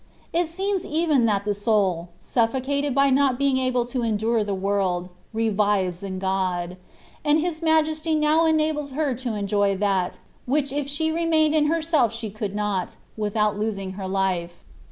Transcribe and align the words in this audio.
It 0.33 0.47
seems 0.49 0.83
even 0.83 1.27
that 1.27 1.45
the 1.45 1.53
soul, 1.53 2.09
suffocated 2.19 2.95
by 2.95 3.11
not 3.11 3.37
being 3.37 3.59
able 3.59 3.85
to 3.85 4.01
endure 4.01 4.43
the 4.43 4.55
world, 4.55 5.09
revives 5.31 6.01
in 6.01 6.17
God; 6.17 6.77
and 7.23 7.39
His 7.39 7.61
Majesty 7.61 8.15
now 8.15 8.47
enables 8.47 8.89
her 8.93 9.13
to 9.13 9.35
enjoy 9.35 9.77
that, 9.77 10.17
which 10.47 10.73
if 10.73 10.87
she 10.89 11.11
remained 11.11 11.53
in 11.53 11.67
herself 11.67 12.15
she 12.15 12.31
could 12.31 12.55
not, 12.55 12.95
without 13.15 13.59
losing 13.59 13.91
her 13.91 14.07
life. 14.07 14.63